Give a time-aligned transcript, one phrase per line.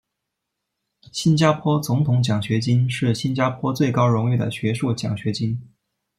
[1.11, 5.61] 新加坡总统奖学金是新加坡最高荣誉的学术奖学金。